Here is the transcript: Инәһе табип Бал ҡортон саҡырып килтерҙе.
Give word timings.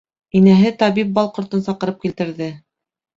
Инәһе 0.37 0.69
табип 0.83 1.11
Бал 1.17 1.29
ҡортон 1.35 1.61
саҡырып 1.67 1.99
килтерҙе. 2.07 2.49